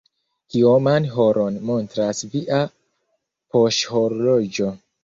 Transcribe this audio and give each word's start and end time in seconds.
Kioman 0.53 1.05
horon 1.17 1.61
montras 1.71 2.25
via 2.33 2.65
poŝhorloĝo? 3.53 4.77